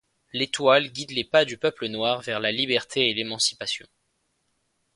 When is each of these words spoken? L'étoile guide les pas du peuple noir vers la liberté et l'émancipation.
L'étoile 0.33 0.89
guide 0.91 1.11
les 1.11 1.23
pas 1.23 1.45
du 1.45 1.59
peuple 1.59 1.85
noir 1.87 2.21
vers 2.21 2.39
la 2.39 2.51
liberté 2.51 3.11
et 3.11 3.13
l'émancipation. 3.13 3.85